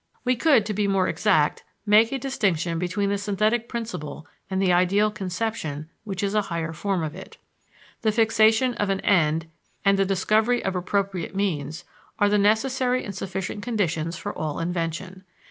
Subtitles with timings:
[0.25, 4.73] We could, to be more exact, make a distinction between the synthetic principle and the
[4.73, 7.37] ideal conception which is a higher form of it.
[8.01, 9.45] The fixation of an end
[9.85, 11.83] and the discovery of appropriate means
[12.17, 15.23] are the necessary and sufficient conditions for all invention.